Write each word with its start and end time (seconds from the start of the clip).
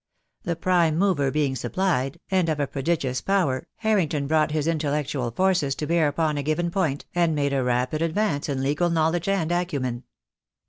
The 0.41 0.55
prime 0.55 0.97
mover 0.97 1.29
being 1.29 1.55
supplied, 1.55 2.19
and 2.31 2.49
of 2.49 2.59
a 2.59 2.65
pro 2.65 2.81
digious 2.81 3.23
power, 3.23 3.67
Harrington 3.75 4.25
brought 4.25 4.49
his 4.49 4.65
intellectual 4.65 5.29
forces 5.29 5.75
to 5.75 5.85
bear 5.85 6.07
upon 6.07 6.39
a 6.39 6.41
given 6.41 6.71
point, 6.71 7.05
and 7.13 7.35
made 7.35 7.53
a 7.53 7.63
rapid 7.63 8.01
advance 8.01 8.49
in 8.49 8.63
legal 8.63 8.89
knowledge 8.89 9.27
and 9.29 9.51
acumen. 9.51 10.05